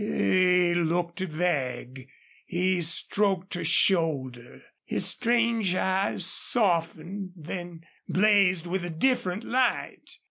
He 0.03 0.73
looked 0.73 1.19
vague. 1.19 2.09
He 2.47 2.81
stroked 2.81 3.53
her 3.53 3.63
shoulder. 3.63 4.63
His 4.83 5.05
strange 5.05 5.75
eyes 5.75 6.25
softened, 6.25 7.33
then 7.35 7.81
blazed 8.09 8.65
with 8.65 8.83
a 8.83 8.89
different 8.89 9.43
light. 9.43 10.17